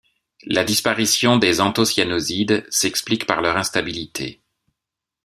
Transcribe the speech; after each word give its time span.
La 0.47 0.63
disparition 0.63 1.37
des 1.37 1.61
anthocyanosides 1.61 2.65
s'explique 2.73 3.27
par 3.27 3.39
leur 3.43 3.55
instabilité. 3.55 4.41